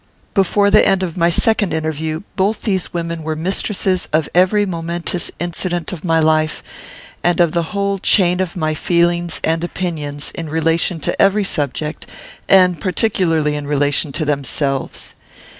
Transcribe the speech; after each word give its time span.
Before 0.33 0.71
the 0.71 0.83
end 0.83 1.03
of 1.03 1.15
my 1.15 1.29
second 1.29 1.75
interview, 1.75 2.23
both 2.35 2.63
these 2.63 2.91
women 2.91 3.21
were 3.21 3.35
mistresses 3.35 4.07
of 4.11 4.27
every 4.33 4.65
momentous 4.65 5.29
incident 5.39 5.93
of 5.93 6.03
my 6.03 6.19
life, 6.19 6.63
and 7.23 7.39
of 7.39 7.51
the 7.51 7.61
whole 7.69 7.99
chain 7.99 8.39
of 8.39 8.55
my 8.57 8.73
feelings 8.73 9.39
and 9.43 9.63
opinions, 9.63 10.31
in 10.31 10.49
relation 10.49 10.99
to 11.01 11.21
every 11.21 11.43
subject, 11.43 12.07
and 12.49 12.81
particularly 12.81 13.55
in 13.55 13.67
relation 13.67 14.11
to 14.13 14.25
themselves. 14.25 15.13